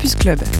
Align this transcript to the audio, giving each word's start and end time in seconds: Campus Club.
Campus 0.00 0.14
Club. 0.14 0.59